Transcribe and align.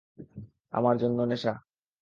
আমার 0.73 0.95
জন্য 0.97 1.19
নেশা। 1.25 1.53